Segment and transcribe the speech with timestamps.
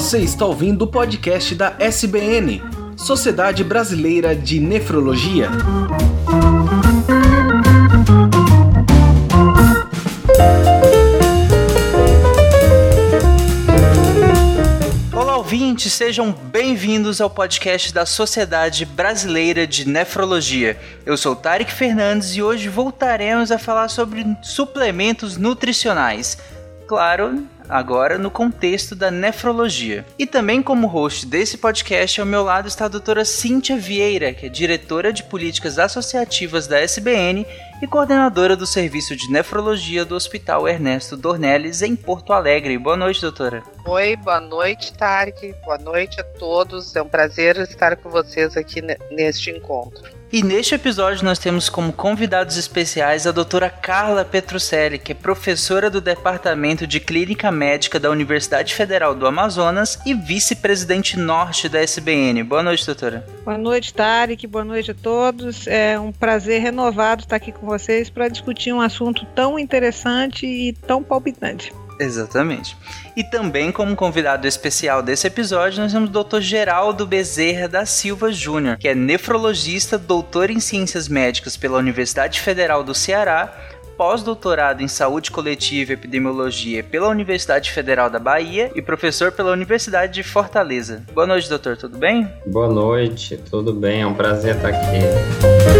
[0.00, 2.62] Você está ouvindo o podcast da SBN,
[2.96, 5.50] Sociedade Brasileira de Nefrologia.
[15.12, 20.80] Olá, ouvintes, sejam bem-vindos ao podcast da Sociedade Brasileira de Nefrologia.
[21.04, 26.38] Eu sou Tarek Fernandes e hoje voltaremos a falar sobre suplementos nutricionais.
[26.88, 30.04] Claro, agora no contexto da nefrologia.
[30.18, 34.46] E também como host desse podcast, ao meu lado está a doutora Cíntia Vieira, que
[34.46, 37.46] é diretora de políticas associativas da SBN
[37.80, 42.76] e coordenadora do serviço de nefrologia do Hospital Ernesto Dornelles em Porto Alegre.
[42.76, 43.62] Boa noite, doutora.
[43.86, 45.54] Oi, boa noite, Tarek.
[45.64, 46.94] Boa noite a todos.
[46.94, 50.19] É um prazer estar com vocês aqui neste encontro.
[50.32, 55.90] E neste episódio nós temos como convidados especiais a doutora Carla Petrucelli, que é professora
[55.90, 62.44] do Departamento de Clínica Médica da Universidade Federal do Amazonas e vice-presidente norte da SBN.
[62.44, 63.26] Boa noite, doutora.
[63.44, 64.46] Boa noite, Tarek.
[64.46, 65.66] Boa noite a todos.
[65.66, 70.72] É um prazer renovado estar aqui com vocês para discutir um assunto tão interessante e
[70.72, 71.72] tão palpitante.
[72.00, 72.76] Exatamente.
[73.14, 76.40] E também, como convidado especial desse episódio, nós temos o Dr.
[76.40, 82.82] Geraldo Bezerra da Silva Júnior, que é nefrologista, doutor em ciências médicas pela Universidade Federal
[82.82, 83.54] do Ceará,
[83.98, 90.14] pós-doutorado em saúde coletiva e epidemiologia pela Universidade Federal da Bahia e professor pela Universidade
[90.14, 91.04] de Fortaleza.
[91.12, 92.26] Boa noite, doutor, tudo bem?
[92.46, 95.79] Boa noite, tudo bem, é um prazer estar aqui.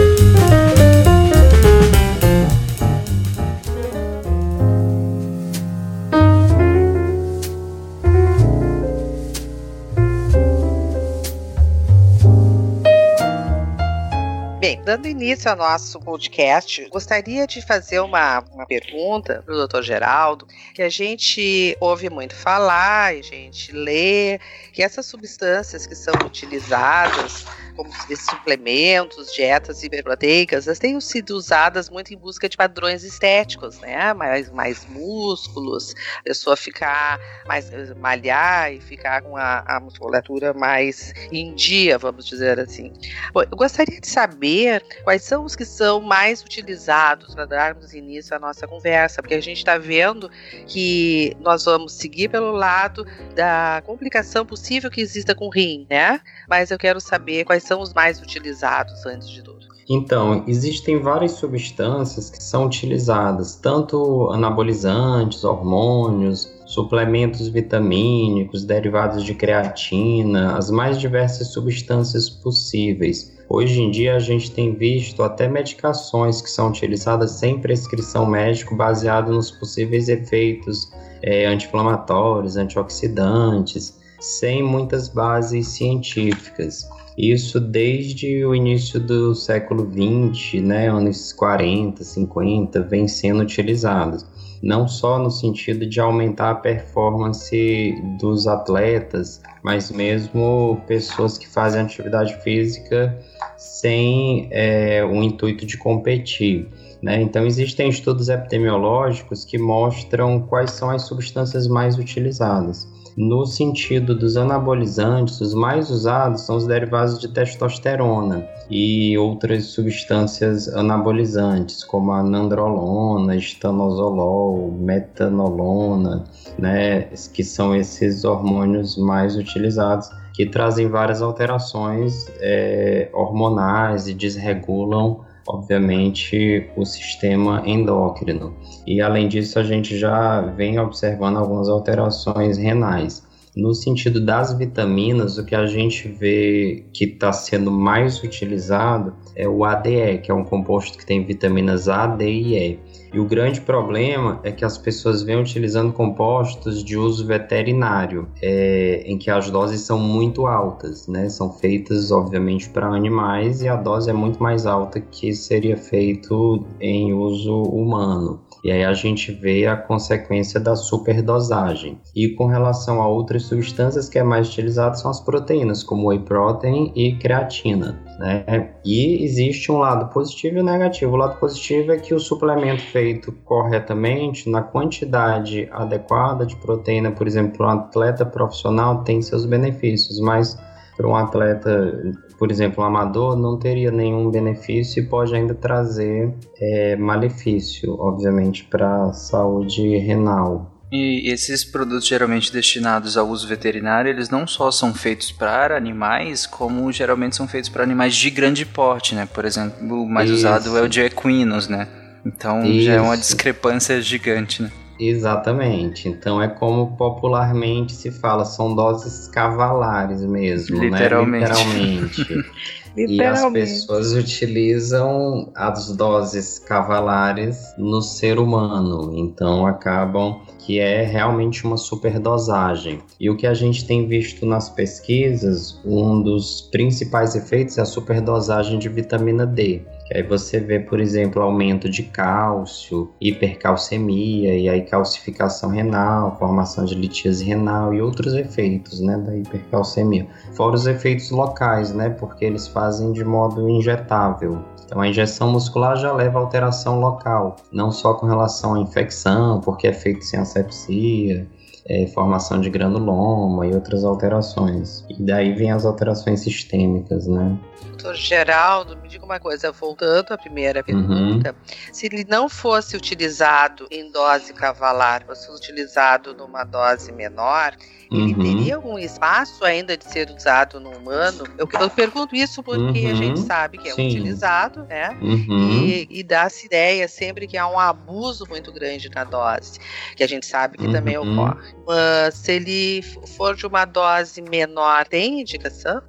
[14.90, 20.48] Dando início ao nosso podcast, gostaria de fazer uma, uma pergunta para o doutor Geraldo,
[20.74, 24.40] que a gente ouve muito falar, a gente lê,
[24.72, 27.44] que essas substâncias que são utilizadas
[27.80, 34.12] como suplementos, dietas hiperproteicas, elas têm sido usadas muito em busca de padrões estéticos, né?
[34.12, 41.14] Mais, mais músculos, a pessoa ficar mais malhar e ficar com a, a musculatura mais
[41.32, 42.92] em dia, vamos dizer assim.
[43.32, 48.36] Bom, eu gostaria de saber quais são os que são mais utilizados para darmos início
[48.36, 50.30] à nossa conversa, porque a gente está vendo
[50.66, 56.20] que nós vamos seguir pelo lado da complicação possível que exista com o rim, né?
[56.46, 59.60] Mas eu quero saber quais são os mais utilizados antes de tudo.
[59.88, 70.56] Então, existem várias substâncias que são utilizadas, tanto anabolizantes, hormônios, suplementos vitamínicos, derivados de creatina,
[70.56, 73.38] as mais diversas substâncias possíveis.
[73.48, 78.74] Hoje em dia a gente tem visto até medicações que são utilizadas sem prescrição médica,
[78.74, 80.92] baseado nos possíveis efeitos
[81.22, 86.88] é, anti-inflamatórios, antioxidantes, sem muitas bases científicas.
[87.16, 94.24] Isso desde o início do século 20, né, anos 40, 50, vem sendo utilizado.
[94.62, 101.80] Não só no sentido de aumentar a performance dos atletas, mas mesmo pessoas que fazem
[101.80, 103.18] atividade física
[103.56, 106.68] sem é, o intuito de competir.
[107.02, 107.22] Né?
[107.22, 112.86] Então, existem estudos epidemiológicos que mostram quais são as substâncias mais utilizadas.
[113.22, 120.66] No sentido dos anabolizantes, os mais usados são os derivados de testosterona e outras substâncias
[120.68, 126.24] anabolizantes, como a nandrolona, estanozolol, metanolona,
[126.58, 135.20] né, que são esses hormônios mais utilizados que trazem várias alterações é, hormonais e desregulam
[135.52, 138.54] obviamente, o sistema endócrino.
[138.86, 143.28] E além disso, a gente já vem observando algumas alterações renais.
[143.56, 149.48] No sentido das vitaminas, o que a gente vê que está sendo mais utilizado é
[149.48, 152.78] o ADE, que é um composto que tem vitaminas A, D e E.
[153.12, 159.02] E o grande problema é que as pessoas vêm utilizando compostos de uso veterinário, é,
[159.04, 161.28] em que as doses são muito altas, né?
[161.28, 166.64] São feitas, obviamente, para animais e a dose é muito mais alta que seria feito
[166.80, 168.40] em uso humano.
[168.62, 171.98] E aí a gente vê a consequência da superdosagem.
[172.14, 176.20] E com relação a outras substâncias que é mais utilizado são as proteínas, como whey
[176.20, 177.98] protein e creatina.
[178.18, 178.70] Né?
[178.84, 181.12] E existe um lado positivo e negativo.
[181.12, 187.26] O lado positivo é que o suplemento feito corretamente, na quantidade adequada de proteína, por
[187.26, 190.58] exemplo, para um atleta profissional, tem seus benefícios, mas
[190.96, 196.32] para um atleta, por exemplo, um amador, não teria nenhum benefício e pode ainda trazer
[196.58, 200.72] é, malefício, obviamente, para a saúde renal.
[200.90, 206.46] E esses produtos geralmente destinados ao uso veterinário, eles não só são feitos para animais,
[206.46, 209.28] como geralmente são feitos para animais de grande porte, né?
[209.32, 210.38] Por exemplo, o mais Isso.
[210.38, 211.88] usado é o de equinos, né?
[212.24, 212.86] Então Isso.
[212.86, 214.72] já é uma discrepância gigante, né?
[215.00, 216.08] Exatamente.
[216.08, 221.48] Então é como popularmente se fala, são doses cavalares mesmo, Literalmente.
[221.48, 221.48] né?
[221.48, 222.44] Literalmente.
[222.96, 231.64] E as pessoas utilizam as doses cavalares no ser humano, então acabam que é realmente
[231.64, 233.00] uma superdosagem.
[233.18, 237.84] E o que a gente tem visto nas pesquisas, um dos principais efeitos é a
[237.84, 239.82] superdosagem de vitamina D.
[240.12, 246.94] Aí você vê, por exemplo, aumento de cálcio, hipercalcemia e aí calcificação renal, formação de
[246.94, 250.26] litíase renal e outros efeitos, né, da hipercalcemia.
[250.54, 254.64] Fora os efeitos locais, né, porque eles fazem de modo injetável.
[254.84, 259.60] Então a injeção muscular já leva a alteração local, não só com relação à infecção,
[259.60, 261.46] porque é feito sem asepsia,
[261.86, 265.04] é, formação de granuloma e outras alterações.
[265.08, 267.56] E daí vem as alterações sistêmicas, né?
[268.02, 271.92] Doutor Geraldo, me diga uma coisa, voltando à primeira pergunta, uhum.
[271.92, 277.76] se ele não fosse utilizado em dose cavalar, fosse utilizado numa dose menor,
[278.10, 278.42] ele uhum.
[278.42, 281.44] teria algum espaço ainda de ser usado no humano?
[281.56, 283.10] Eu, eu pergunto isso porque uhum.
[283.10, 283.46] a gente uhum.
[283.46, 284.08] sabe que é Sim.
[284.08, 285.16] utilizado, né?
[285.22, 285.84] Uhum.
[285.84, 289.78] E, e dá-se ideia sempre que há um abuso muito grande na dose,
[290.16, 291.34] que a gente sabe que também uhum.
[291.34, 291.72] ocorre.
[291.86, 293.02] Mas se ele
[293.36, 296.02] for de uma dose menor, tem indicação?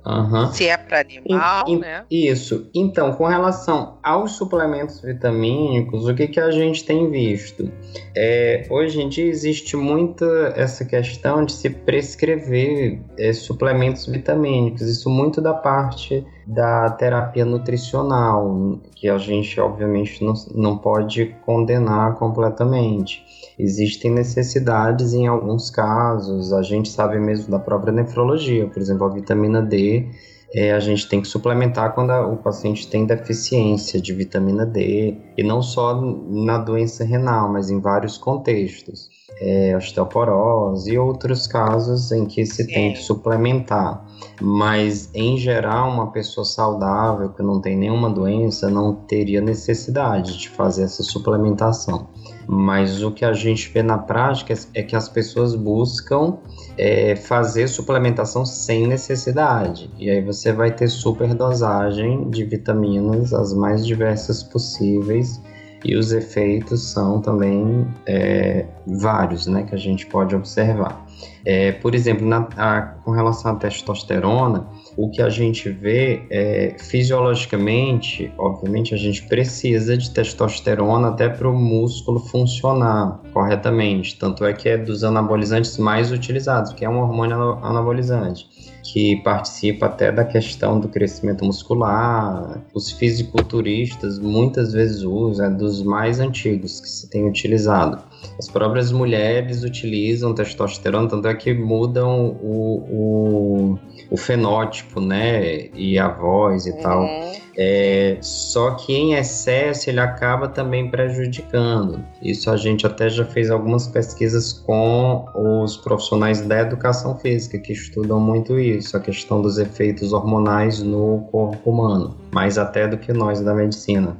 [0.54, 2.06] Se é para animal, in, né?
[2.10, 2.70] Isso.
[2.74, 7.70] Então, com relação aos suplementos vitamínicos, o que, que a gente tem visto?
[8.16, 14.84] É, hoje em dia existe muita essa questão de se prescrever é, suplementos vitamínicos.
[14.84, 22.16] Isso muito da parte da terapia nutricional, que a gente obviamente não, não pode condenar
[22.16, 23.24] completamente.
[23.58, 29.10] Existem necessidades em alguns casos, a gente sabe mesmo da própria nefrologia, por exemplo, a
[29.10, 30.10] vitamina D
[30.54, 35.16] é, a gente tem que suplementar quando a, o paciente tem deficiência de vitamina D,
[35.38, 39.10] e não só na doença renal, mas em vários contextos.
[39.40, 44.06] É, osteoporose e outros casos em que se tem que suplementar.
[44.40, 50.50] Mas, em geral, uma pessoa saudável que não tem nenhuma doença não teria necessidade de
[50.50, 52.08] fazer essa suplementação.
[52.48, 56.38] Mas o que a gente vê na prática é que as pessoas buscam
[56.78, 59.92] é, fazer suplementação sem necessidade.
[59.98, 65.42] E aí você vai ter superdosagem de vitaminas, as mais diversas possíveis,
[65.84, 71.06] e os efeitos são também é, vários, né, que a gente pode observar.
[71.46, 76.76] É, por exemplo, na, a, com relação à testosterona, o que a gente vê é
[76.78, 84.18] fisiologicamente, obviamente, a gente precisa de testosterona até para o músculo funcionar corretamente.
[84.18, 88.48] Tanto é que é dos anabolizantes mais utilizados, que é um hormônio anabolizante
[88.84, 92.60] que participa até da questão do crescimento muscular.
[92.74, 98.02] Os fisiculturistas muitas vezes usam, é dos mais antigos que se tem utilizado.
[98.38, 103.80] As próprias mulheres utilizam testosterona, tanto é que mudam o, o,
[104.10, 105.70] o fenótipo, né?
[105.76, 106.82] E a voz e uhum.
[106.82, 107.32] tal.
[107.58, 112.04] É, só que em excesso ele acaba também prejudicando.
[112.22, 117.74] Isso a gente até já fez algumas pesquisas com os profissionais da educação física que
[117.74, 123.12] estudam muito isso, a questão dos efeitos hormonais no corpo humano, mais até do que
[123.12, 124.18] nós da medicina.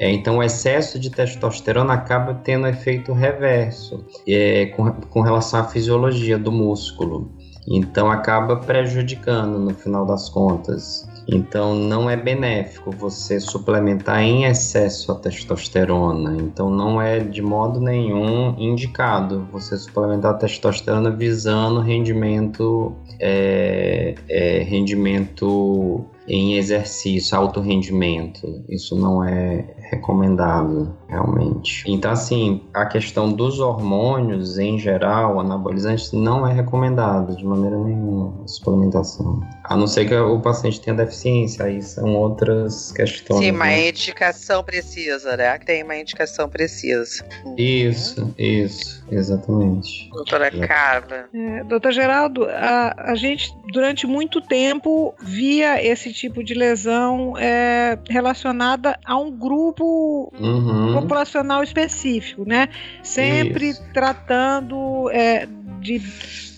[0.00, 5.64] É, então, o excesso de testosterona acaba tendo efeito reverso é, com, com relação à
[5.64, 7.32] fisiologia do músculo.
[7.68, 11.06] Então, acaba prejudicando no final das contas.
[11.28, 16.36] Então não é benéfico você suplementar em excesso a testosterona.
[16.36, 24.62] Então não é de modo nenhum indicado você suplementar a testosterona visando rendimento, é, é,
[24.62, 28.64] rendimento em exercício, alto rendimento.
[28.68, 31.84] Isso não é recomendado, realmente.
[31.86, 38.42] Então, assim, a questão dos hormônios em geral, anabolizantes, não é recomendado de maneira nenhuma
[38.42, 39.40] a suplementação.
[39.64, 43.40] A não ser que o paciente tenha deficiência, aí são outras questões.
[43.40, 43.90] Sim, uma né?
[43.90, 45.58] indicação precisa, né?
[45.58, 47.24] Tem uma indicação precisa.
[47.58, 50.08] Isso, isso, exatamente.
[50.10, 51.26] Doutora Carla.
[51.34, 57.98] É, doutor Geraldo, a, a gente durante muito tempo via esse tipo de lesão é,
[58.08, 61.01] relacionada a um grupo uhum.
[61.02, 62.68] Populacional específico, né?
[63.02, 63.82] Sempre Isso.
[63.92, 65.46] tratando é,
[65.80, 65.98] de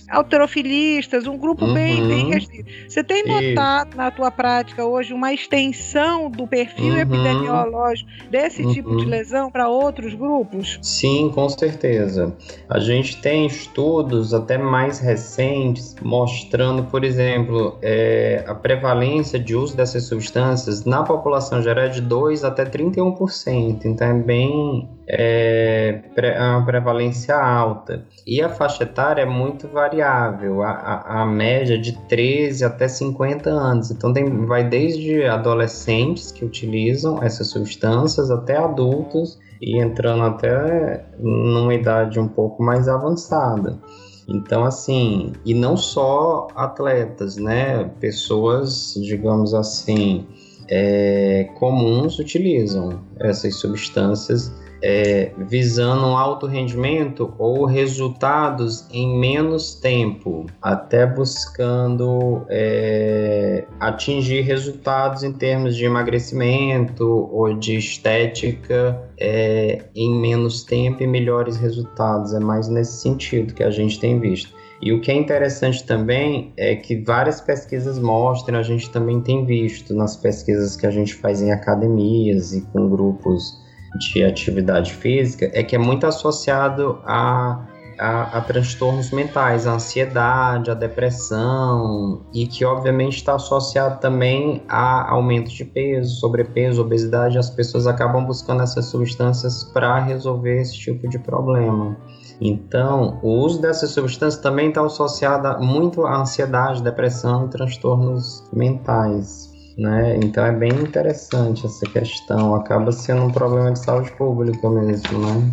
[0.09, 1.75] alterofilistas, um grupo uhum.
[1.75, 2.71] bem, bem restrito.
[2.89, 3.97] Você tem notado Isso.
[3.97, 6.99] na tua prática hoje uma extensão do perfil uhum.
[6.99, 8.73] epidemiológico desse uhum.
[8.73, 10.79] tipo de lesão para outros grupos?
[10.83, 12.35] Sim, com certeza.
[12.69, 19.77] A gente tem estudos até mais recentes mostrando, por exemplo, é, a prevalência de uso
[19.77, 23.85] dessas substâncias na população geral é de 2 até 31%.
[23.85, 28.05] Então é bem é, é uma prevalência alta.
[28.27, 33.51] E a faixa etária é muito variável, a, a, a média de 13 até 50
[33.51, 33.91] anos.
[33.91, 41.75] Então tem, vai desde adolescentes que utilizam essas substâncias até adultos e entrando até numa
[41.75, 43.79] idade um pouco mais avançada.
[44.27, 47.91] Então, assim, e não só atletas, né?
[48.01, 50.27] Pessoas, digamos assim,
[50.69, 54.51] é, comuns utilizam essas substâncias
[54.87, 65.23] é, visando um alto rendimento ou resultados em menos tempo, até buscando é, atingir resultados
[65.23, 72.35] em termos de emagrecimento ou de estética é, em menos tempo e melhores resultados.
[72.35, 74.53] É mais nesse sentido que a gente tem visto.
[74.83, 79.47] E o que é interessante também é que várias pesquisas mostram, a gente também tem
[79.47, 83.64] visto nas pesquisas que a gente faz em academias e com grupos
[83.95, 87.65] de atividade física é que é muito associado a,
[87.99, 95.11] a, a transtornos mentais, a ansiedade, a depressão, e que obviamente está associado também a
[95.13, 97.39] aumento de peso, sobrepeso, obesidade.
[97.39, 101.97] As pessoas acabam buscando essas substâncias para resolver esse tipo de problema.
[102.41, 109.54] Então, o uso dessas substâncias também está associado muito à ansiedade, depressão e transtornos mentais
[109.77, 110.17] né?
[110.23, 112.55] Então é bem interessante essa questão.
[112.55, 115.51] Acaba sendo um problema de saúde pública mesmo, né?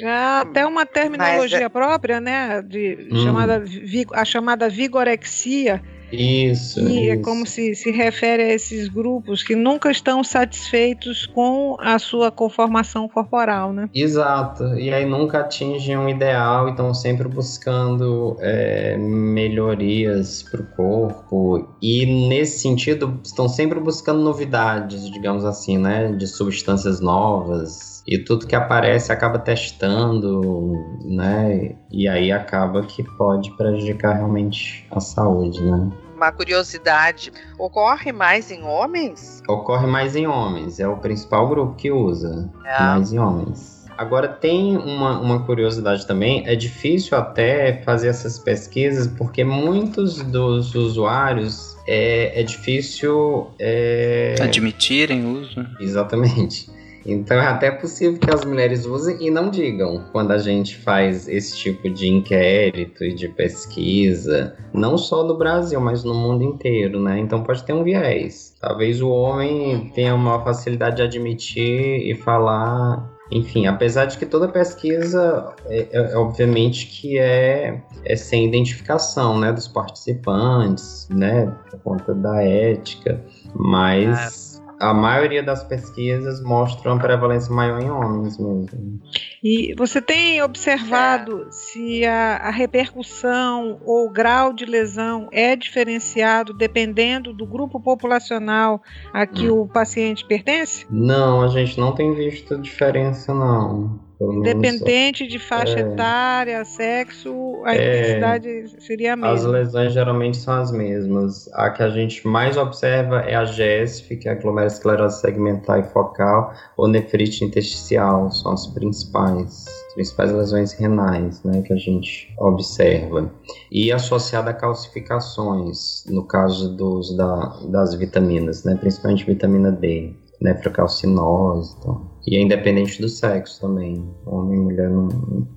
[0.00, 2.62] Já até uma terminologia Mas, é própria, né?
[2.62, 3.24] De, hum.
[3.24, 3.64] chamada,
[4.12, 6.80] a chamada vigorexia, isso.
[6.80, 7.12] E é isso.
[7.12, 12.30] é como se se refere a esses grupos que nunca estão satisfeitos com a sua
[12.30, 13.88] conformação corporal, né?
[13.94, 14.64] Exato.
[14.78, 21.68] E aí nunca atingem um ideal e estão sempre buscando é, melhorias para o corpo.
[21.80, 26.12] E nesse sentido, estão sempre buscando novidades, digamos assim, né?
[26.12, 27.97] De substâncias novas.
[28.08, 30.72] E tudo que aparece acaba testando,
[31.04, 31.76] né?
[31.90, 35.90] E aí acaba que pode prejudicar realmente a saúde, né?
[36.16, 39.40] uma curiosidade, ocorre mais em homens?
[39.48, 42.82] Ocorre mais em homens, é o principal grupo que usa, é.
[42.82, 43.86] mais em homens.
[43.96, 50.74] Agora tem uma, uma curiosidade também, é difícil até fazer essas pesquisas porque muitos dos
[50.74, 54.34] usuários é, é difícil é...
[54.40, 55.66] admitirem o uso.
[55.80, 56.77] Exatamente.
[57.10, 61.26] Então é até possível que as mulheres usem e não digam quando a gente faz
[61.26, 67.00] esse tipo de inquérito e de pesquisa, não só no Brasil, mas no mundo inteiro,
[67.00, 67.18] né?
[67.18, 68.54] Então pode ter um viés.
[68.60, 74.48] Talvez o homem tenha uma facilidade de admitir e falar enfim, apesar de que toda
[74.48, 82.14] pesquisa, é, é, obviamente que é, é sem identificação, né, dos participantes, né, por conta
[82.14, 83.22] da ética,
[83.54, 84.47] mas
[84.80, 89.00] a maioria das pesquisas mostram uma prevalência maior em homens mesmo.
[89.42, 91.50] E você tem observado é.
[91.50, 98.82] se a, a, repercussão ou grau de lesão é diferenciado dependendo do grupo populacional
[99.12, 99.62] a que hum.
[99.62, 100.86] o paciente pertence?
[100.90, 104.07] Não, a gente não tem visto diferença não.
[104.20, 109.32] Independente de faixa é, etária, sexo, a é, intensidade seria a mesma.
[109.32, 111.48] As lesões geralmente são as mesmas.
[111.52, 115.84] A que a gente mais observa é a GESF, que é a glomerulosclerose segmentar e
[115.84, 123.32] focal, ou nefrite intersticial, são as principais principais lesões renais né, que a gente observa.
[123.70, 131.74] E associada a calcificações, no caso dos, da, das vitaminas, né, principalmente vitamina D, nefrocalcinose.
[131.78, 132.17] Então.
[132.26, 134.04] E é independente do sexo também.
[134.26, 135.08] Homem e mulher não,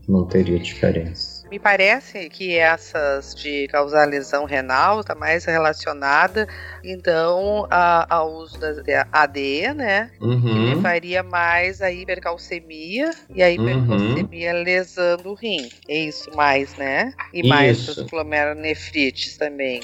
[0.08, 1.41] não teria diferença.
[1.51, 6.48] Me parece que essas de causar lesão renal está mais relacionada,
[6.82, 10.12] então, a, ao uso da AD, né?
[10.22, 10.41] Uhum.
[10.41, 13.51] Que levaria mais a hipercalcemia e a uhum.
[13.51, 14.63] hipercalcemia uhum.
[14.63, 15.68] lesando o rim.
[15.89, 17.13] É isso mais, né?
[17.34, 19.82] E mais as glomerulonefrites também.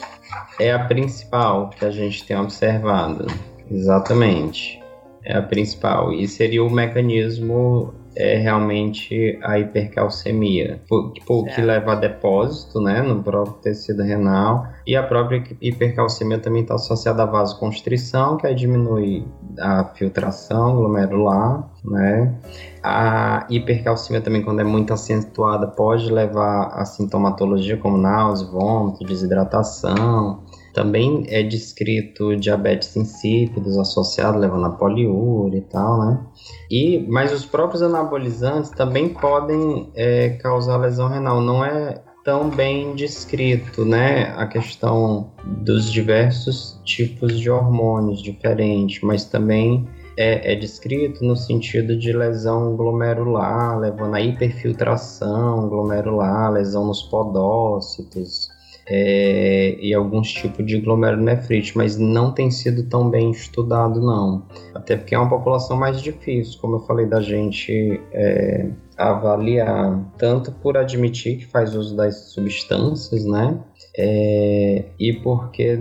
[0.57, 3.27] É a principal que a gente tem observado.
[3.69, 4.86] Exatamente
[5.27, 6.13] é a principal.
[6.13, 10.81] E seria o mecanismo é realmente a hipercalcemia,
[11.13, 14.65] que, que leva a depósito né, no próprio tecido renal.
[14.87, 19.23] E a própria hipercalcemia também está associada à vasoconstrição, que aí diminui
[19.59, 22.33] a filtração glomerular, né?
[22.81, 30.43] A hipercalcemia também, quando é muito acentuada, pode levar a sintomatologia como náusea, vômito, desidratação.
[30.77, 36.23] Também é descrito diabetes insípidos associado, levando a poliúria e tal, né?
[36.69, 41.41] E, mas os próprios anabolizantes também podem é, causar lesão renal.
[41.41, 44.31] Não é tão bem descrito, né?
[44.37, 45.31] A questão
[45.63, 49.83] dos diversos tipos de hormônios diferentes, mas também
[50.15, 58.55] é, é, descrito no sentido de lesão glomerular, levando a hiperfiltração glomerular, lesão nos podócitos,
[58.89, 64.45] é, e alguns tipos de glomerulonefrite, mas não tem sido tão bem estudado não.
[64.73, 70.51] Até porque é uma população mais difícil, como eu falei, da gente é, avaliar, tanto
[70.51, 73.59] por admitir que faz uso das substâncias, né?
[73.99, 75.75] É, e porque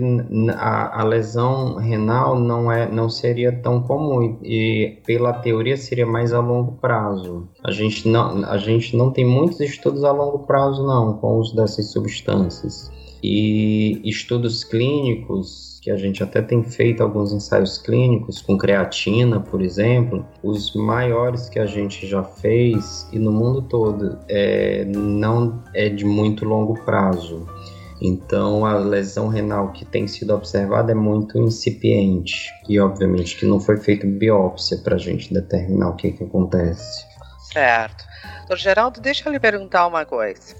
[0.55, 6.05] a, a, lesão renal não, é, não seria tão comum e, e, pela teoria seria
[6.05, 7.47] mais a longo prazo.
[7.63, 11.39] A gente, não, a gente não tem muitos estudos a longo prazo não com o
[11.39, 12.91] uso dessas substâncias.
[13.21, 19.61] E estudos clínicos, que a gente até tem feito alguns ensaios clínicos com creatina, por
[19.61, 25.87] exemplo, os maiores que a gente já fez e no mundo todo é, não é
[25.87, 27.47] de muito longo prazo.
[28.01, 33.59] Então a lesão renal que tem sido observada é muito incipiente e obviamente que não
[33.59, 37.05] foi feita biópsia para a gente determinar o que, que acontece.
[37.51, 38.05] Certo.
[38.39, 40.55] Doutor Geraldo, deixa eu lhe perguntar uma coisa.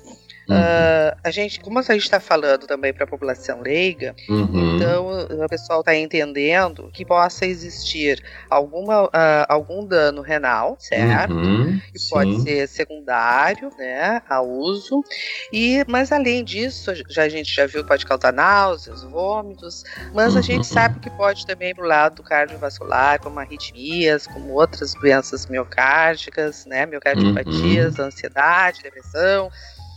[0.49, 0.55] Uhum.
[0.55, 4.75] Uh, a gente, como a gente está falando também para a população leiga, uhum.
[4.75, 11.33] então o pessoal está entendendo que possa existir alguma, uh, algum dano renal, certo?
[11.33, 11.79] Uhum.
[11.91, 12.09] Que Sim.
[12.09, 15.03] pode ser secundário, né, a uso.
[15.51, 20.35] E, mas além disso, já, a gente já viu que pode causar náuseas, vômitos, mas
[20.37, 20.63] a gente uhum.
[20.63, 27.97] sabe que pode também pro lado cardiovascular, como arritmias, como outras doenças miocárdicas, né, miocardiopatias,
[27.97, 28.05] uhum.
[28.05, 29.51] ansiedade, depressão.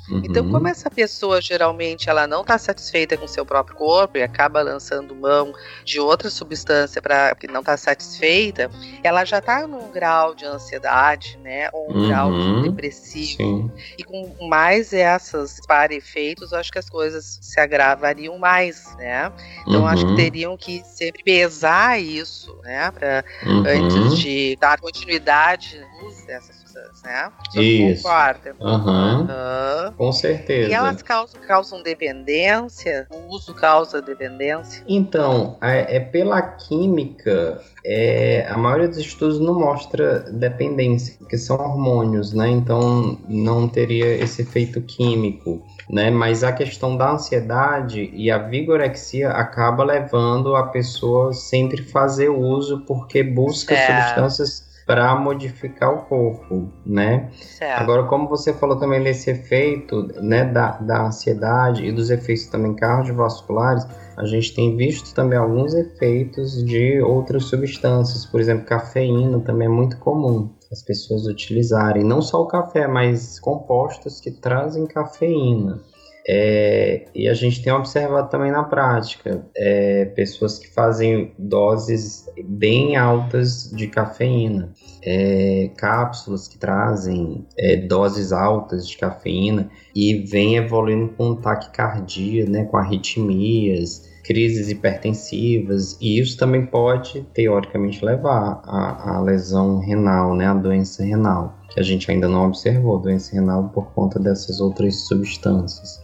[0.09, 0.23] Uhum.
[0.25, 4.62] Então, como essa pessoa geralmente ela não está satisfeita com seu próprio corpo e acaba
[4.62, 5.52] lançando mão
[5.85, 8.71] de outra substância para que não está satisfeita,
[9.02, 12.09] ela já está num grau de ansiedade, né, ou um uhum.
[12.09, 13.37] grau de depressivo.
[13.37, 13.71] Sim.
[13.99, 19.33] E com mais essas para efeitos, eu acho que as coisas se agravariam mais, né?
[19.62, 19.87] Então, uhum.
[19.87, 20.16] acho que uhum.
[20.16, 23.64] teriam que sempre pesar isso, né, para uhum.
[23.66, 26.60] antes de dar continuidade no uso dessas
[27.04, 27.30] né?
[27.54, 28.02] Isso.
[28.02, 28.54] Concorda?
[28.61, 29.20] Uhum.
[29.20, 29.92] uhum.
[29.96, 30.70] Com certeza.
[30.70, 33.06] E elas causam, causam dependência?
[33.11, 34.83] O uso causa dependência?
[34.87, 41.56] Então, é, é pela química, é, a maioria dos estudos não mostra dependência, porque são
[41.56, 42.48] hormônios, né?
[42.48, 45.64] Então não teria esse efeito químico.
[45.88, 46.11] Né?
[46.11, 52.85] Mas a questão da ansiedade e a vigorexia acaba levando a pessoa sempre fazer uso
[52.87, 53.87] porque busca é.
[53.87, 57.31] substâncias para modificar o corpo, né?
[57.40, 57.81] Certo.
[57.81, 62.74] Agora, como você falou também desse efeito, né, da, da ansiedade e dos efeitos também
[62.74, 69.68] cardiovasculares, a gente tem visto também alguns efeitos de outras substâncias, por exemplo, cafeína também
[69.68, 75.81] é muito comum as pessoas utilizarem, não só o café, mas compostos que trazem cafeína.
[76.28, 82.96] É, e a gente tem observado também na prática é, pessoas que fazem doses bem
[82.96, 91.09] altas de cafeína, é, cápsulas que trazem é, doses altas de cafeína e vem evoluindo
[91.14, 99.21] com taquicardia, né, com arritmias, crises hipertensivas, e isso também pode, teoricamente, levar à, à
[99.21, 103.87] lesão renal, né, à doença renal, que a gente ainda não observou, doença renal por
[103.93, 105.99] conta dessas outras substâncias.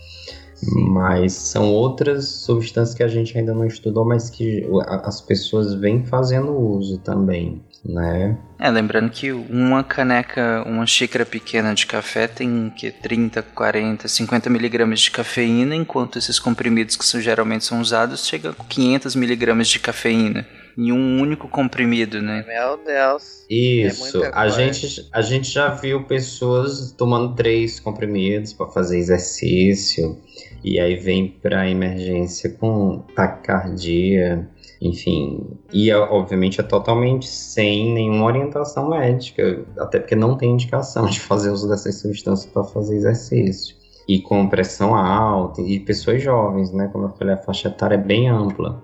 [0.62, 4.66] Mas são outras substâncias que a gente ainda não estudou, mas que
[5.02, 8.38] as pessoas vêm fazendo uso também, né?
[8.58, 14.48] É, lembrando que uma caneca, uma xícara pequena de café tem que 30, 40, 50
[14.48, 19.78] miligramas de cafeína, enquanto esses comprimidos que geralmente são usados chegam com 500 miligramas de
[19.78, 22.44] cafeína em um único comprimido, né?
[22.46, 23.46] Meu Deus.
[23.48, 24.22] Isso.
[24.22, 30.20] É a, gente, a gente já viu pessoas tomando três comprimidos para fazer exercício
[30.62, 34.48] e aí vem para emergência com taquicardia,
[34.80, 35.46] enfim.
[35.72, 41.50] E obviamente é totalmente sem nenhuma orientação médica, até porque não tem indicação de fazer
[41.50, 43.76] uso dessas substâncias para fazer exercício.
[44.08, 46.88] E com pressão alta, e pessoas jovens, né?
[46.92, 48.82] Como eu falei, a faixa etária é bem ampla.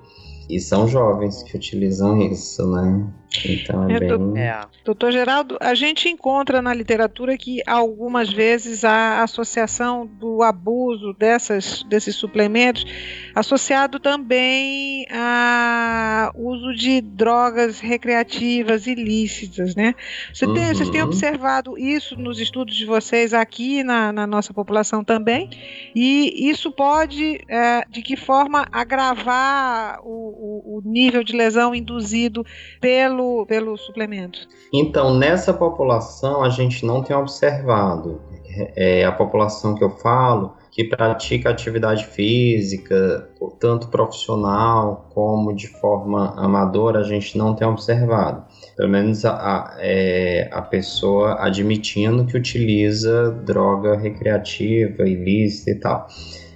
[0.49, 3.13] E são jovens que utilizam isso, né?
[3.45, 4.38] Então é, bem...
[4.38, 4.61] É.
[4.85, 11.83] Doutor Geraldo, a gente encontra na literatura que algumas vezes a associação do abuso dessas,
[11.85, 12.85] desses suplementos
[13.35, 19.95] associado também a uso de drogas recreativas ilícitas, né?
[20.33, 20.75] Você tem, uhum.
[20.75, 25.51] Vocês têm observado isso nos estudos de vocês aqui na, na nossa população também?
[25.95, 32.45] E isso pode, é, de que forma, agravar o, o, o nível de lesão induzido
[32.81, 34.41] pelo, pelo suplemento?
[34.73, 38.21] Então, nessa população, a gente não tem observado.
[38.77, 43.29] É, a população que eu falo que pratica atividade física,
[43.61, 48.43] tanto profissional como de forma amadora, a gente não tem observado.
[48.75, 56.07] Pelo menos a, a, é, a pessoa admitindo que utiliza droga recreativa, ilícita e tal.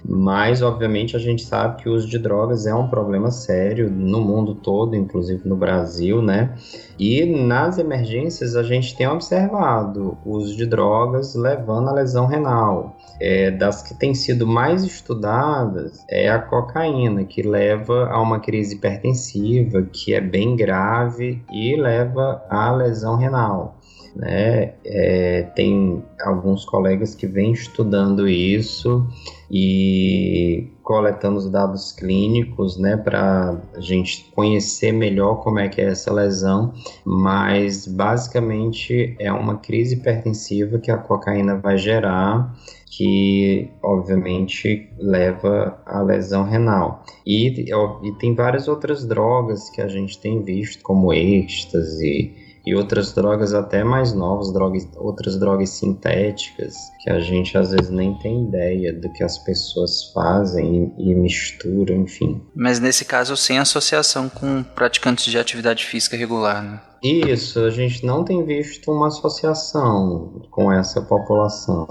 [0.05, 4.21] Mas, obviamente, a gente sabe que o uso de drogas é um problema sério no
[4.21, 6.55] mundo todo, inclusive no Brasil, né?
[6.99, 12.97] E nas emergências a gente tem observado o uso de drogas levando à lesão renal.
[13.19, 18.75] É, das que têm sido mais estudadas é a cocaína, que leva a uma crise
[18.75, 23.76] hipertensiva, que é bem grave e leva à lesão renal.
[24.17, 24.73] Né?
[24.83, 29.07] É, tem alguns colegas que vêm estudando isso
[29.49, 35.85] e coletando os dados clínicos, né, para a gente conhecer melhor como é que é
[35.85, 36.73] essa lesão,
[37.05, 42.55] mas basicamente é uma crise hipertensiva que a cocaína vai gerar,
[42.89, 47.03] que obviamente leva à lesão renal.
[47.25, 53.13] E, e tem várias outras drogas que a gente tem visto, como êxtase, e outras
[53.13, 58.43] drogas até mais novas, drogas, outras drogas sintéticas, que a gente às vezes nem tem
[58.43, 62.41] ideia do que as pessoas fazem e, e misturam, enfim.
[62.53, 66.81] Mas nesse caso sem associação com praticantes de atividade física regular, né?
[67.03, 71.87] Isso, a gente não tem visto uma associação com essa população.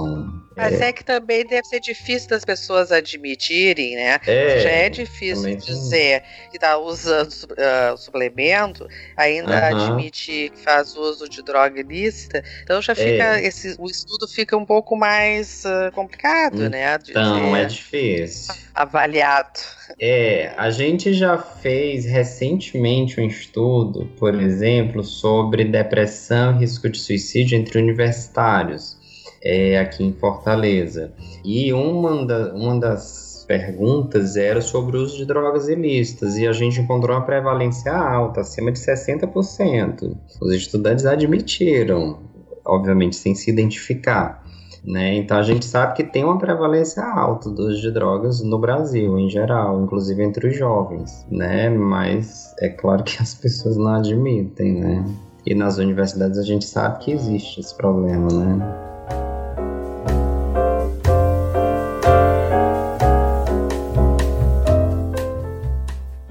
[0.56, 0.88] Mas é.
[0.88, 4.18] é que também deve ser difícil das pessoas admitirem, né?
[4.26, 9.90] É, Já é difícil dizer que está usando uh, suplemento, ainda uh -huh.
[9.90, 13.46] admitir que faz uso de droga ilícita, então já fica, é.
[13.46, 16.98] esse, o estudo fica um pouco mais uh, complicado, né?
[17.08, 18.54] Então, é difícil.
[18.74, 19.60] Avaliado.
[20.00, 26.98] É, a gente já fez recentemente um estudo, por exemplo, sobre depressão e risco de
[26.98, 28.96] suicídio entre universitários,
[29.42, 31.12] é, aqui em Fortaleza.
[31.44, 36.52] E uma, da, uma das perguntas era sobre o uso de drogas ilícitas, e a
[36.52, 40.16] gente encontrou uma prevalência alta, acima de 60%.
[40.40, 42.18] Os estudantes admitiram,
[42.64, 44.44] obviamente sem se identificar.
[44.84, 45.16] Né?
[45.16, 49.18] Então a gente sabe que tem uma prevalência alta do uso de drogas no Brasil
[49.18, 51.68] em geral, inclusive entre os jovens, né?
[51.68, 55.04] Mas é claro que as pessoas não admitem, né?
[55.44, 58.95] E nas universidades a gente sabe que existe esse problema, né?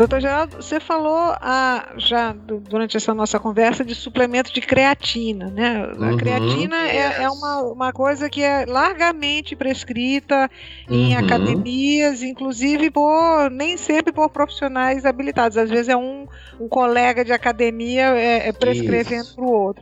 [0.05, 5.77] Doutor Geraldo, você falou ah, já durante essa nossa conversa de suplemento de creatina, né?
[5.77, 10.47] A uhum, creatina é, é, uma, uma coisa que é largamente prescrita
[10.87, 11.25] em uhum.
[11.25, 15.57] academias, inclusive por nem sempre por profissionais habilitados.
[15.57, 16.27] Às vezes é um,
[16.59, 19.81] um colega de academia é, é prescrevendo para o outro.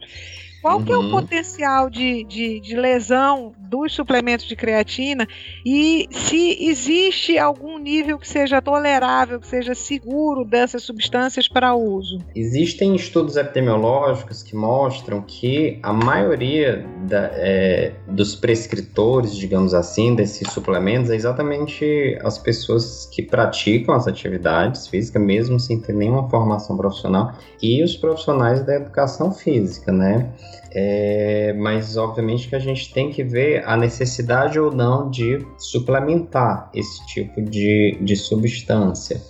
[0.63, 0.86] Qual uhum.
[0.86, 1.12] que é o uhum.
[1.12, 5.28] potencial de, de, de, lesão dos suplementos de creatina
[5.65, 12.19] e se existe algum nível que seja tolerável, que seja seguro dessas substâncias para uso?
[12.34, 20.49] Existem estudos epidemiológicos que mostram que a maioria da, é, dos prescritores, digamos assim, desses
[20.49, 26.78] suplementos é exatamente as pessoas que praticam as atividades físicas, mesmo sem ter nenhuma formação
[26.78, 30.32] profissional, e os profissionais da educação física, né?
[30.75, 36.71] É, mas obviamente que a gente tem que ver a necessidade ou não de suplementar
[36.73, 39.21] esse tipo de, de substância.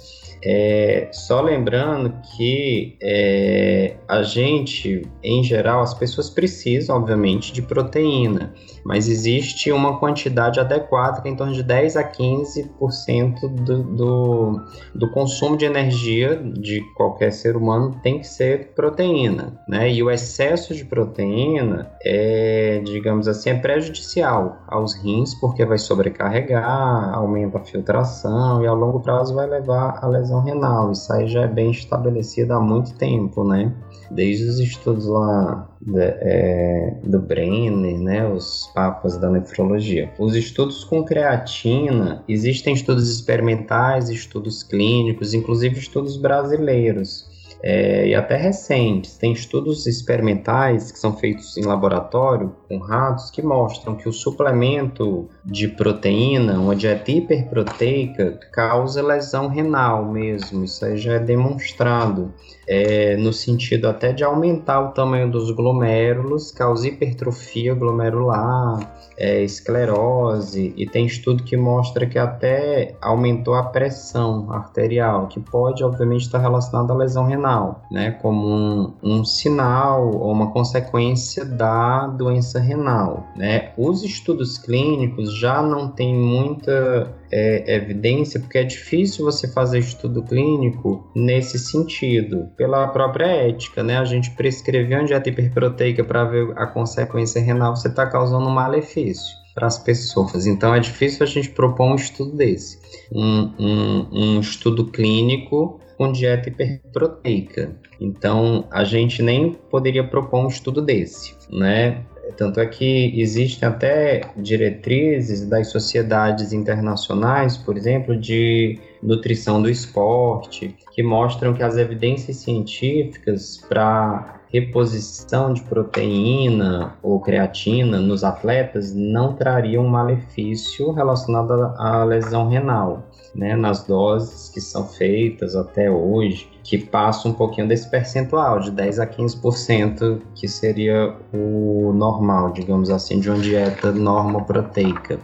[0.45, 8.53] É, só lembrando que é, a gente, em geral, as pessoas precisam, obviamente, de proteína,
[8.83, 14.61] mas existe uma quantidade adequada, que é em torno de 10 a 15% do, do,
[14.93, 19.89] do consumo de energia de qualquer ser humano tem que ser proteína, né?
[19.89, 27.13] E o excesso de proteína é, digamos assim, é prejudicial aos rins, porque vai sobrecarregar,
[27.13, 30.91] aumenta a filtração e a longo prazo vai levar a lesão renal.
[30.91, 33.73] Isso aí já é bem estabelecido há muito tempo, né?
[34.11, 38.27] Desde os estudos lá de, é, do Brenner, né?
[38.27, 40.11] Os papas da nefrologia.
[40.19, 47.32] Os estudos com creatina, existem estudos experimentais, estudos clínicos, inclusive estudos brasileiros
[47.63, 49.17] é, e até recentes.
[49.17, 55.29] Tem estudos experimentais que são feitos em laboratório com ratos que mostram que o suplemento
[55.45, 60.65] de proteína, uma dieta hiperproteica, causa lesão renal mesmo.
[60.65, 62.33] Isso aí já é demonstrado.
[62.67, 70.73] É, no sentido até de aumentar o tamanho dos glomérulos, causa hipertrofia glomerular, é, esclerose,
[70.75, 76.39] e tem estudo que mostra que até aumentou a pressão arterial, que pode, obviamente, estar
[76.39, 83.27] relacionado à lesão renal, né, como um, um sinal ou uma consequência da doença renal.
[83.35, 83.71] Né.
[83.77, 90.21] Os estudos clínicos já não têm muita é, evidência, porque é difícil você fazer estudo
[90.23, 93.97] clínico nesse sentido, pela própria ética, né?
[93.97, 98.53] A gente prescrever uma dieta hiperproteica para ver a consequência renal, você está causando um
[98.53, 100.45] malefício para as pessoas.
[100.45, 102.79] Então é difícil a gente propor um estudo desse,
[103.11, 107.75] um, um, um estudo clínico com dieta hiperproteica.
[107.99, 112.03] Então a gente nem poderia propor um estudo desse, né?
[112.37, 120.75] Tanto é que existem até diretrizes das sociedades internacionais, por exemplo, de nutrição do esporte,
[120.93, 129.33] que mostram que as evidências científicas para reposição de proteína ou creatina nos atletas não
[129.33, 136.77] trariam malefício relacionado à lesão renal, né, nas doses que são feitas até hoje que
[136.77, 143.19] passa um pouquinho desse percentual, de 10 a 15%, que seria o normal, digamos assim,
[143.19, 145.19] de uma dieta normoproteica.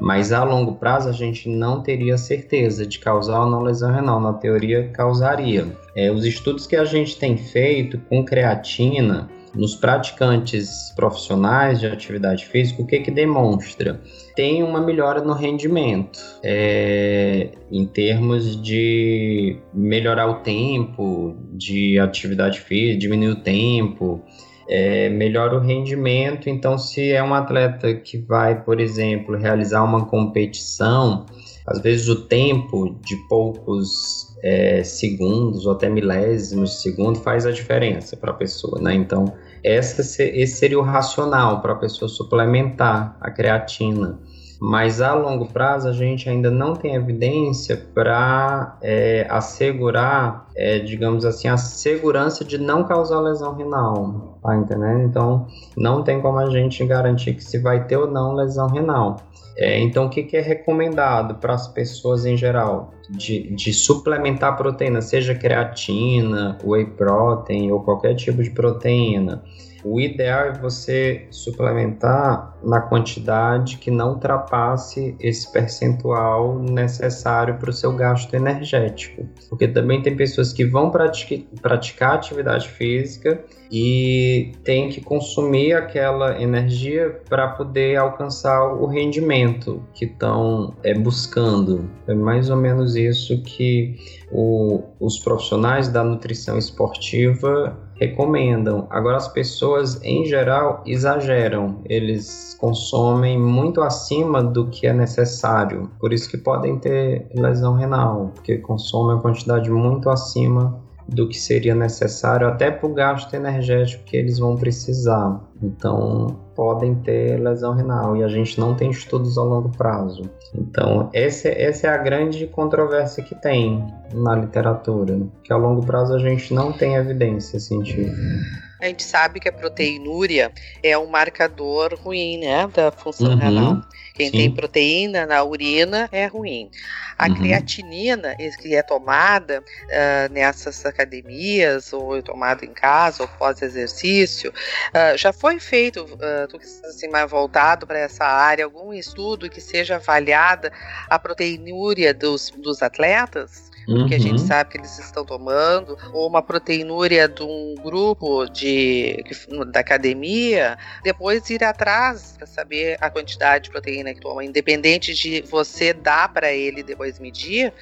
[0.00, 4.20] Mas a longo prazo a gente não teria certeza de causar ou não lesão renal.
[4.20, 5.66] Na teoria, causaria.
[5.94, 12.46] É, os estudos que a gente tem feito com creatina nos praticantes profissionais de atividade
[12.46, 14.00] física, o que que demonstra?
[14.36, 23.00] Tem uma melhora no rendimento, é, em termos de melhorar o tempo de atividade física,
[23.00, 24.22] diminuir o tempo,
[24.68, 26.48] é, melhora o rendimento.
[26.48, 31.26] Então, se é um atleta que vai, por exemplo, realizar uma competição,
[31.66, 37.50] às vezes o tempo de poucos é, segundos ou até milésimos de segundo faz a
[37.50, 38.94] diferença para a pessoa, né?
[38.94, 44.18] Então, essa, esse seria o racional para a pessoa suplementar a creatina.
[44.60, 51.24] Mas a longo prazo a gente ainda não tem evidência para é, assegurar, é, digamos
[51.24, 55.02] assim, a segurança de não causar lesão renal, tá entendendo?
[55.02, 59.16] Então não tem como a gente garantir que se vai ter ou não lesão renal.
[59.56, 62.92] É, então, o que, que é recomendado para as pessoas em geral?
[63.10, 69.42] De, de, suplementar proteína, seja creatina, whey protein ou qualquer tipo de proteína.
[69.84, 77.72] O ideal é você suplementar na quantidade que não ultrapasse esse percentual necessário para o
[77.72, 79.26] seu gasto energético.
[79.48, 86.40] Porque também tem pessoas que vão pratica, praticar atividade física e tem que consumir aquela
[86.40, 91.88] energia para poder alcançar o rendimento que estão é, buscando.
[92.06, 93.96] É mais ou menos isso que
[94.30, 98.86] o, os profissionais da nutrição esportiva recomendam.
[98.90, 106.12] Agora, as pessoas em geral exageram, eles consomem muito acima do que é necessário, por
[106.12, 111.74] isso que podem ter lesão renal, porque consomem uma quantidade muito acima do que seria
[111.74, 115.40] necessário até para o gasto energético que eles vão precisar.
[115.62, 120.28] Então, podem ter lesão renal e a gente não tem estudos a longo prazo.
[120.52, 126.16] Então, essa, essa é a grande controvérsia que tem na literatura, que a longo prazo
[126.16, 128.67] a gente não tem evidência científica.
[128.80, 133.82] A gente sabe que a proteinúria é um marcador ruim, né, da função uhum, renal.
[134.14, 134.36] Quem sim.
[134.36, 136.70] tem proteína na urina é ruim.
[137.16, 137.34] A uhum.
[137.36, 145.32] creatinina, que é tomada uh, nessas academias, ou tomada em casa, ou pós-exercício, uh, já
[145.32, 149.96] foi feito, uh, tu que assim, mais voltado para essa área, algum estudo que seja
[149.96, 150.72] avaliada
[151.08, 153.68] a proteinúria dos, dos atletas?
[153.88, 154.06] Uhum.
[154.06, 154.46] que a gente uhum.
[154.46, 159.24] sabe que eles estão tomando, ou uma proteinúria de um grupo de,
[159.72, 165.42] da academia, depois ir atrás para saber a quantidade de proteína que toma, independente de
[165.42, 167.72] você dar para ele depois medir,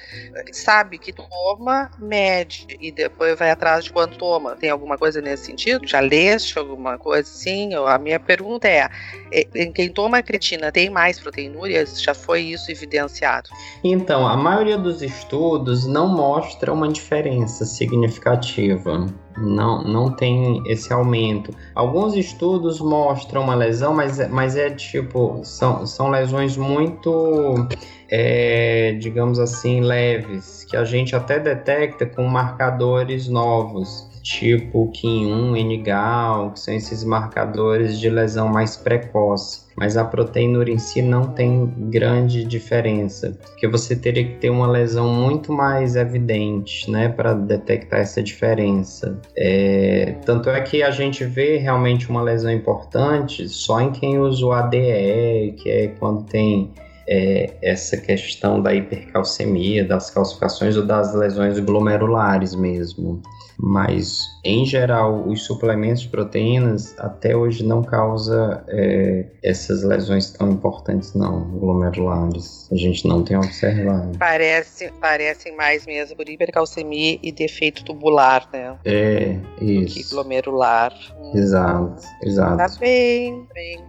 [0.51, 4.55] sabe que toma, mede e depois vai atrás de quanto toma.
[4.55, 5.87] Tem alguma coisa nesse sentido?
[5.87, 7.73] Já leste alguma coisa assim?
[7.73, 8.89] A minha pergunta é:
[9.31, 12.01] é quem toma creatina tem mais proteinúrias?
[12.01, 13.49] Já foi isso evidenciado?
[13.83, 21.51] Então, a maioria dos estudos não mostra uma diferença significativa Não, não tem esse aumento.
[21.73, 27.67] Alguns estudos mostram uma lesão, mas, é, mas é tipo, são, são lesões muito,
[28.11, 36.51] é, digamos assim, leves, que a gente até detecta com marcadores novos tipo KIN1, NGAL,
[36.51, 39.65] que são esses marcadores de lesão mais precoce.
[39.77, 44.67] Mas a proteinúria em si não tem grande diferença, porque você teria que ter uma
[44.67, 49.17] lesão muito mais evidente, né, para detectar essa diferença.
[49.37, 54.45] É, tanto é que a gente vê realmente uma lesão importante só em quem usa
[54.45, 56.73] o ADE, que é quando tem
[57.07, 63.21] é, essa questão da hipercalcemia, das calcificações ou das lesões glomerulares mesmo.
[63.59, 70.51] Mas, em geral, os suplementos de proteínas até hoje não causa é, essas lesões tão
[70.51, 72.69] importantes, não, glomerulares.
[72.71, 74.17] A gente não tem observado.
[74.19, 78.77] Parece, parecem mais mesmo por hipercalcemia e defeito tubular, né?
[78.85, 79.95] É, isso.
[79.95, 80.93] Que glomerular.
[81.33, 82.57] Exato, exato.
[82.57, 83.79] Tá bem, bem.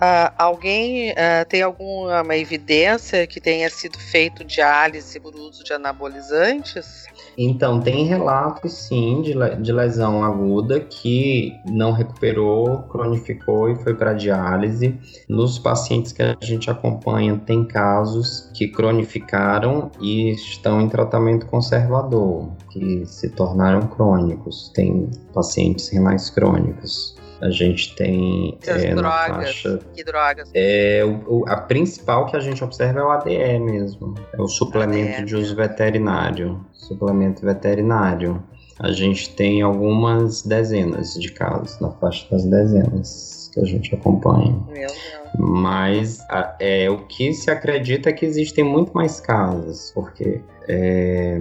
[0.00, 7.08] Uh, alguém uh, tem alguma evidência que tenha sido feito diálise por uso de anabolizantes?
[7.40, 14.12] Então, tem relatos sim de, de lesão aguda que não recuperou, cronificou e foi para
[14.12, 14.98] diálise.
[15.28, 22.50] Nos pacientes que a gente acompanha, tem casos que cronificaram e estão em tratamento conservador,
[22.70, 24.72] que se tornaram crônicos.
[24.74, 27.17] Tem pacientes renais crônicos.
[27.40, 29.36] A gente tem é, drogas.
[29.36, 30.50] Faixa, que drogas?
[30.54, 34.14] É, o, a principal que a gente observa é o ADE mesmo.
[34.32, 35.24] É o suplemento ADE.
[35.26, 36.64] de uso veterinário.
[36.72, 38.42] Suplemento veterinário.
[38.78, 44.52] A gente tem algumas dezenas de casos, na faixa das dezenas que a gente acompanha.
[44.66, 45.18] Meu Deus.
[45.38, 51.40] Mas a, é, o que se acredita é que existem muito mais casos, porque é,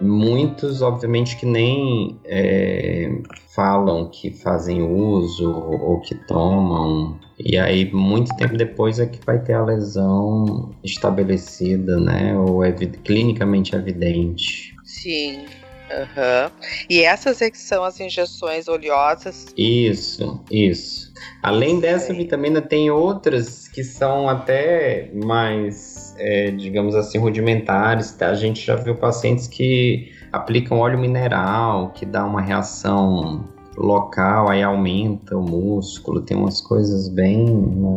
[0.00, 3.10] Muitos, obviamente, que nem é,
[3.54, 7.18] falam que fazem uso ou que tomam.
[7.38, 12.38] E aí, muito tempo depois é que vai ter a lesão estabelecida, né?
[12.38, 14.74] Ou é clinicamente evidente.
[14.84, 15.44] Sim.
[15.90, 16.50] Uhum.
[16.90, 19.46] E essas é que são as injeções oleosas?
[19.56, 21.12] Isso, isso.
[21.42, 28.12] Além dessa vitamina, tem outras que são até mais, é, digamos assim, rudimentares.
[28.12, 28.30] Tá?
[28.30, 33.44] A gente já viu pacientes que aplicam óleo mineral, que dá uma reação
[33.76, 36.22] local, aí aumenta o músculo.
[36.22, 37.46] Tem umas coisas bem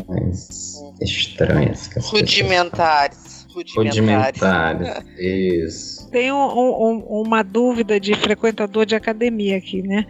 [0.07, 1.89] mais estranhas.
[2.11, 3.47] Rudimentares.
[3.53, 3.73] Rudimentares.
[3.75, 6.09] Rudimentares, isso.
[6.11, 10.05] Tem um, um, uma dúvida de frequentador de academia aqui, né?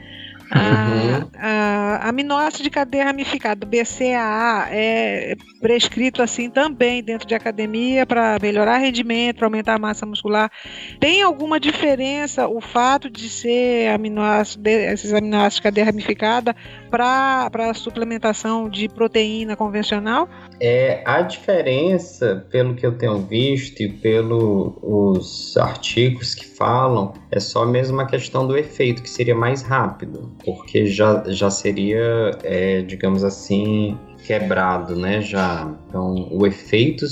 [0.53, 1.29] Uhum.
[1.37, 8.37] A, a aminoácido de cadeia ramificada, BCAA, é prescrito assim também dentro de academia para
[8.41, 10.51] melhorar rendimento, para aumentar a massa muscular.
[10.99, 16.55] Tem alguma diferença o fato de ser aminoácido, esses aminoácidos de cadeia ramificada
[16.89, 20.27] para a suplementação de proteína convencional?
[20.59, 27.65] É, a diferença, pelo que eu tenho visto e pelos artigos que falam, é só
[27.65, 33.23] mesmo a questão do efeito, que seria mais rápido, porque já, já seria, é, digamos
[33.23, 35.21] assim, quebrado, né?
[35.21, 35.73] Já.
[35.87, 37.05] Então, o efeito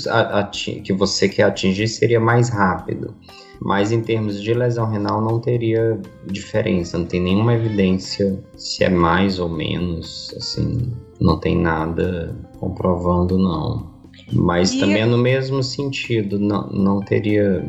[0.84, 3.14] que você quer atingir seria mais rápido.
[3.60, 8.88] Mas em termos de lesão renal não teria diferença, não tem nenhuma evidência se é
[8.88, 13.98] mais ou menos, assim, não tem nada comprovando não.
[14.32, 17.64] Mas e também é no mesmo sentido, não, não teria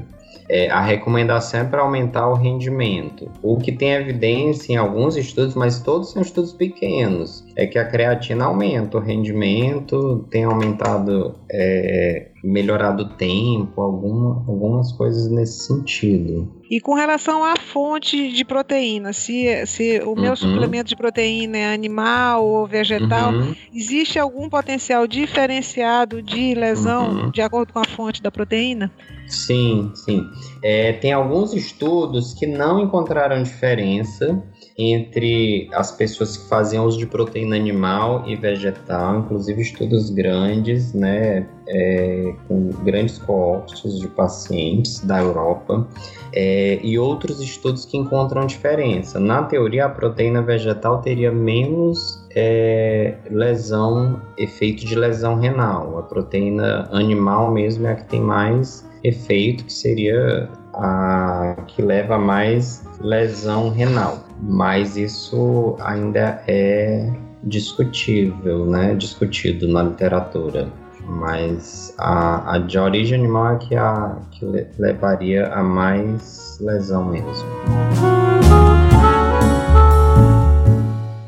[0.50, 3.30] é, a recomendação é para aumentar o rendimento.
[3.44, 7.86] O que tem evidência em alguns estudos, mas todos são estudos pequenos, é que a
[7.86, 16.60] creatina aumenta o rendimento, tem aumentado, é, melhorado o tempo, alguma, algumas coisas nesse sentido.
[16.70, 20.36] E com relação à fonte de proteína, se, se o meu uhum.
[20.36, 23.56] suplemento de proteína é animal ou vegetal, uhum.
[23.74, 27.32] existe algum potencial diferenciado de lesão uhum.
[27.32, 28.92] de acordo com a fonte da proteína?
[29.30, 30.28] Sim, sim.
[30.64, 34.44] É, tem alguns estudos que não encontraram diferença
[34.78, 41.46] entre as pessoas que faziam uso de proteína animal e vegetal, inclusive estudos grandes, né,
[41.68, 45.88] é, com grandes coortes de pacientes da Europa,
[46.34, 49.20] é, e outros estudos que encontram diferença.
[49.20, 56.00] Na teoria, a proteína vegetal teria menos é, lesão, efeito de lesão renal.
[56.00, 62.16] A proteína animal mesmo é a que tem mais efeito, que seria a que leva
[62.16, 64.24] a mais lesão renal.
[64.42, 67.12] Mas isso ainda é
[67.44, 68.96] discutível, né?
[68.96, 70.68] Discutido na literatura.
[71.06, 74.46] Mas a, a de origem animal é que, a, que
[74.78, 78.19] levaria a mais lesão mesmo.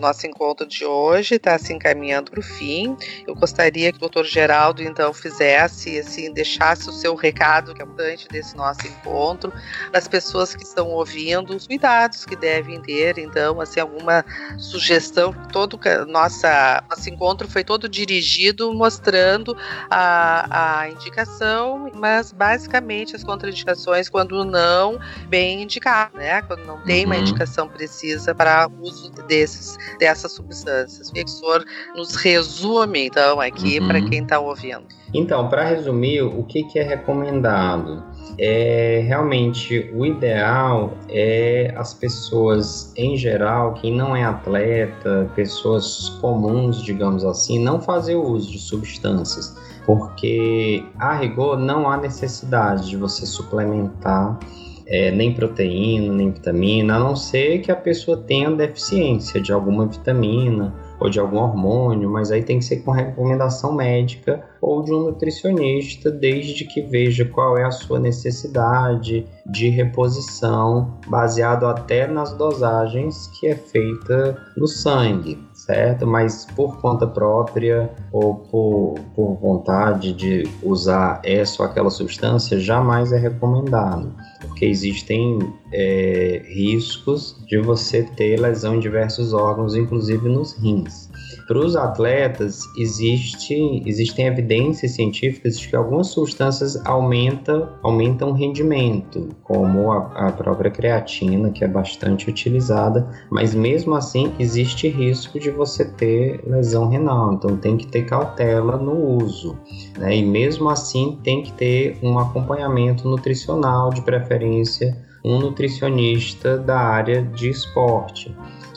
[0.01, 2.97] Nosso encontro de hoje está se encaminhando para o fim.
[3.25, 7.85] Eu gostaria que o doutor Geraldo, então, fizesse, assim, deixasse o seu recado, que é
[7.85, 9.53] importante desse nosso encontro,
[9.91, 14.25] das pessoas que estão ouvindo, os cuidados que devem ter, então, assim, alguma
[14.57, 15.33] sugestão.
[15.51, 19.55] Todo nossa, nosso encontro foi todo dirigido mostrando
[19.89, 26.41] a, a indicação, mas basicamente as contraindicações quando não bem indicado, né?
[26.41, 27.11] Quando não tem uhum.
[27.11, 31.09] uma indicação precisa para uso desses dessas substâncias.
[31.09, 31.65] O professor
[31.95, 33.87] nos resume, então, aqui uhum.
[33.87, 34.83] para quem está ouvindo.
[35.13, 38.03] Então, para resumir, o que, que é recomendado?
[38.39, 46.81] É realmente o ideal é as pessoas em geral, quem não é atleta, pessoas comuns,
[46.81, 53.25] digamos assim, não fazer uso de substâncias, porque a rigor não há necessidade de você
[53.25, 54.39] suplementar
[54.85, 59.85] é, nem proteína, nem vitamina, a não ser que a pessoa tenha deficiência de alguma
[59.85, 64.93] vitamina ou de algum hormônio, mas aí tem que ser com recomendação médica ou de
[64.93, 72.33] um nutricionista, desde que veja qual é a sua necessidade de reposição, baseado até nas
[72.33, 76.05] dosagens que é feita no sangue, certo?
[76.05, 83.11] Mas por conta própria ou por, por vontade de usar essa ou aquela substância, jamais
[83.11, 84.13] é recomendado,
[84.61, 85.39] porque existem
[85.73, 91.09] é, riscos de você ter lesão em diversos órgãos, inclusive nos rins.
[91.51, 99.91] Para os atletas, existe, existem evidências científicas de que algumas substâncias aumentam, o rendimento, como
[99.91, 105.83] a, a própria creatina, que é bastante utilizada, mas mesmo assim existe risco de você
[105.83, 109.57] ter lesão renal, então tem que ter cautela no uso.
[109.97, 110.19] Né?
[110.19, 117.21] E mesmo assim tem que ter um acompanhamento nutricional, de preferência um nutricionista da área
[117.21, 118.33] de esporte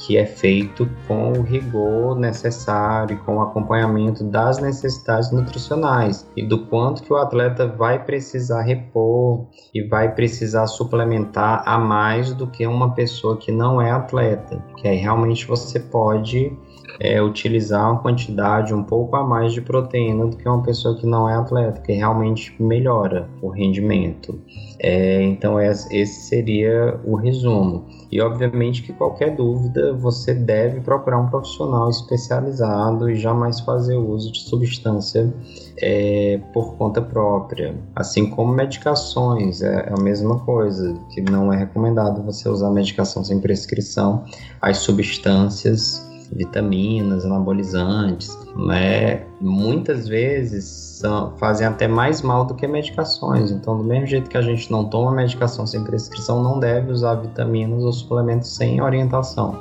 [0.07, 6.67] que é feito com o rigor necessário, com o acompanhamento das necessidades nutricionais e do
[6.67, 12.67] quanto que o atleta vai precisar repor e vai precisar suplementar a mais do que
[12.67, 16.53] uma pessoa que não é atleta, que aí realmente você pode
[17.01, 21.07] é, utilizar uma quantidade um pouco a mais de proteína do que uma pessoa que
[21.07, 24.41] não é atleta, que realmente melhora o rendimento.
[24.79, 27.87] É, então esse seria o resumo.
[28.11, 34.31] E obviamente que qualquer dúvida você deve procurar um profissional especializado e jamais fazer uso
[34.33, 35.33] de substância
[35.79, 37.75] é, por conta própria.
[37.95, 43.25] Assim como medicações, é, é a mesma coisa, que não é recomendado você usar medicação
[43.25, 44.25] sem prescrição.
[44.61, 49.25] As substâncias vitaminas, anabolizantes, né?
[49.41, 53.51] Muitas vezes são, fazem até mais mal do que medicações.
[53.51, 57.15] Então, do mesmo jeito que a gente não toma medicação sem prescrição, não deve usar
[57.17, 59.59] vitaminas ou suplementos sem orientação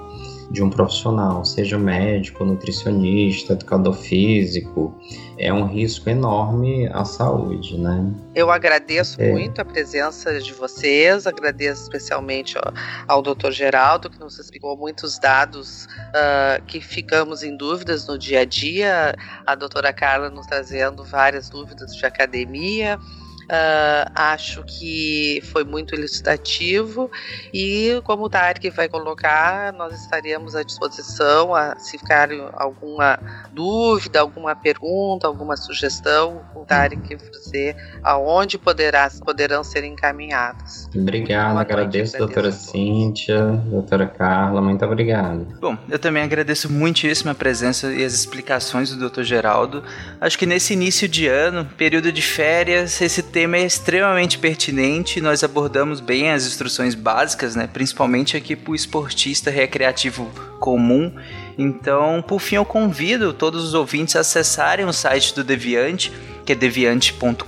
[0.52, 4.96] de um profissional, seja médico, nutricionista, educador físico,
[5.38, 8.12] é um risco enorme à saúde, né?
[8.36, 9.32] Eu agradeço é.
[9.32, 12.74] muito a presença de vocês, agradeço especialmente ao,
[13.08, 13.52] ao Dr.
[13.52, 19.16] Geraldo, que nos explicou muitos dados uh, que ficamos em dúvidas no dia a dia,
[19.46, 23.00] a doutora Carla nos trazendo várias dúvidas de academia.
[23.44, 27.12] Uh, acho que foi muito elucidativo
[27.54, 33.20] e, como o Tarek vai colocar, nós estaríamos à disposição a, se ficar alguma
[33.52, 40.90] dúvida, alguma pergunta, alguma sugestão, o Tarek dizer aonde poderá, poderão ser encaminhadas.
[40.96, 45.46] Obrigado, agradeço, doutora Cíntia, doutora Carla, muito obrigado.
[45.60, 49.84] Bom, eu também agradeço muitíssimo a presença e as explicações do doutor Geraldo.
[50.20, 55.20] Acho que nesse início de ano, período de férias, esse tema é extremamente pertinente.
[55.20, 57.66] Nós abordamos bem as instruções básicas, né?
[57.66, 61.12] principalmente aqui para o esportista recreativo comum.
[61.58, 66.14] Então, por fim, eu convido todos os ouvintes a acessarem o site do Deviante
[66.46, 67.44] que é deviante.com.br,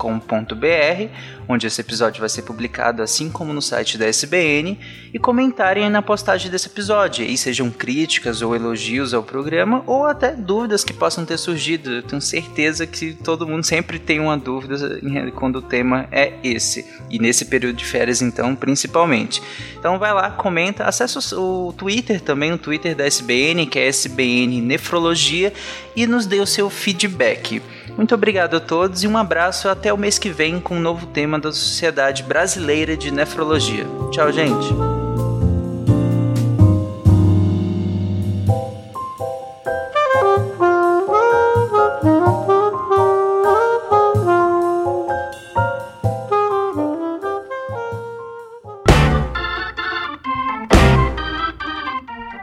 [1.47, 4.79] onde esse episódio vai ser publicado, assim como no site da SBN,
[5.13, 7.25] e comentarem na postagem desse episódio.
[7.25, 11.91] E sejam críticas ou elogios ao programa, ou até dúvidas que possam ter surgido.
[11.91, 14.99] Eu tenho certeza que todo mundo sempre tem uma dúvida
[15.35, 16.85] quando o tema é esse.
[17.09, 19.41] E nesse período de férias, então, principalmente.
[19.77, 24.61] Então vai lá, comenta, acessa o Twitter também, o Twitter da SBN, que é SBN
[24.61, 25.53] Nefrologia,
[25.95, 27.61] e nos dê o seu feedback.
[27.97, 31.07] Muito obrigado a todos e um abraço até o mês que vem com um novo
[31.07, 33.85] tema da Sociedade Brasileira de Nefrologia.
[34.11, 34.67] Tchau, gente!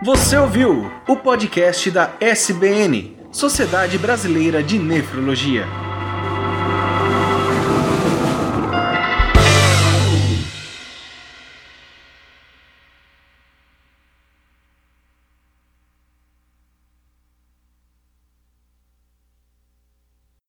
[0.04, 5.91] Você ouviu o podcast da SBN, Sociedade Brasileira de Nefrologia.